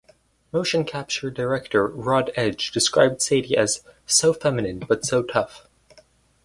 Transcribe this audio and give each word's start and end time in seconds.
Motion 0.51 0.83
capture 0.83 1.29
director 1.29 1.85
Rod 1.85 2.31
Edge 2.35 2.71
described 2.71 3.21
Sadie 3.21 3.55
as 3.55 3.83
"so 4.07 4.33
feminine 4.33 4.79
but 4.79 5.05
so 5.05 5.21
tough". 5.21 5.67